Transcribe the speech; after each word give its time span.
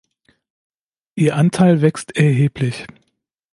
Ihr 1.13 1.35
Anteil 1.35 1.83
wächst 1.83 2.15
erheblich. 2.17 2.87